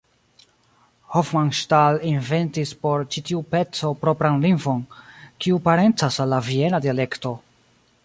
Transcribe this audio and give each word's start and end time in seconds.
Hofmannsthal 1.17 1.99
inventis 2.13 2.73
por 2.85 3.05
ĉi 3.15 3.23
tiu 3.29 3.43
peco 3.53 3.93
propran 4.07 4.43
lingvon, 4.49 4.83
kiu 5.45 5.63
parencas 5.69 6.23
al 6.25 6.35
la 6.37 6.45
viena 6.53 6.85
dialekto. 6.89 7.39